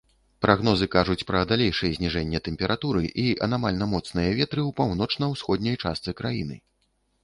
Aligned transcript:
Прагнозы 0.43 0.87
кажуць 0.95 1.25
пра 1.31 1.41
далейшае 1.51 1.91
зніжэнне 1.99 2.43
тэмпературы 2.49 3.05
і 3.27 3.29
анамальна 3.49 3.85
моцныя 3.95 4.29
ветры 4.43 4.61
ў 4.69 4.71
паўночна-ўсходняй 4.83 5.83
частцы 5.83 6.11
краіны. 6.23 6.55